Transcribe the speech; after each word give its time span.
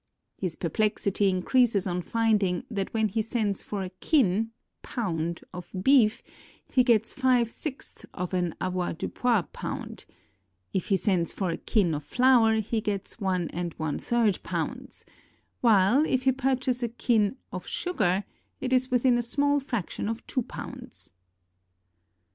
His 0.39 0.55
perplexity 0.55 1.29
increases 1.29 1.85
on 1.85 2.01
finding 2.01 2.65
that 2.71 2.91
when 2.91 3.07
he 3.09 3.21
sends 3.21 3.61
for 3.61 3.83
a 3.83 3.91
kin 3.99 4.49
(pound) 4.81 5.41
of 5.53 5.71
beef 5.79 6.23
he 6.73 6.83
gets 6.83 7.13
five 7.13 7.51
sixths 7.51 8.07
of 8.11 8.33
an 8.33 8.55
avoirdupois 8.59 9.43
pound; 9.53 10.05
if 10.73 10.87
he 10.87 10.97
send 10.97 11.29
for 11.29 11.51
a 11.51 11.57
kin 11.57 11.93
of 11.93 12.03
flour, 12.03 12.55
he 12.61 12.81
gets 12.81 13.19
one 13.19 13.47
and 13.49 13.75
one 13.75 13.99
third 13.99 14.41
pounds; 14.41 15.05
while, 15.59 16.03
if 16.07 16.23
he 16.23 16.31
purchase 16.31 16.81
a 16.81 16.89
kin 16.89 17.37
of 17.51 17.67
sugar, 17.67 18.23
it 18.59 18.73
is 18.73 18.89
within 18.89 19.19
a 19.19 19.21
small 19.21 19.59
fraction 19.59 20.09
of 20.09 20.25
two 20.25 20.41
pounds. 20.41 21.13